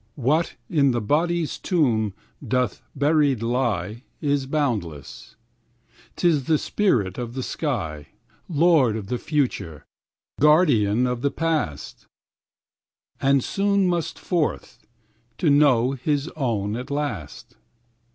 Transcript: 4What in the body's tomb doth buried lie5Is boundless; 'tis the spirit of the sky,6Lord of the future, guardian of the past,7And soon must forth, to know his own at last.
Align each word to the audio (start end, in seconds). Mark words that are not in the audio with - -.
4What 0.19 0.55
in 0.67 0.89
the 0.93 0.99
body's 0.99 1.59
tomb 1.59 2.15
doth 2.47 2.81
buried 2.95 3.41
lie5Is 3.41 4.49
boundless; 4.49 5.35
'tis 6.15 6.45
the 6.45 6.57
spirit 6.57 7.19
of 7.19 7.35
the 7.35 7.43
sky,6Lord 7.43 8.97
of 8.97 9.09
the 9.09 9.19
future, 9.19 9.85
guardian 10.39 11.05
of 11.05 11.21
the 11.21 11.29
past,7And 11.29 13.43
soon 13.43 13.87
must 13.87 14.17
forth, 14.17 14.79
to 15.37 15.51
know 15.51 15.91
his 15.91 16.31
own 16.35 16.75
at 16.75 16.89
last. 16.89 17.57